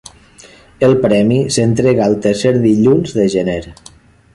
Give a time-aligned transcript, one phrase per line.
[0.87, 3.65] El premi s'entrega el tercer dilluns de gener.